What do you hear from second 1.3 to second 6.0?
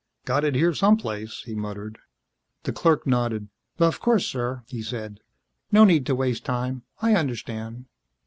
he muttered. The clerk nodded. "Of course, sir," he said. "No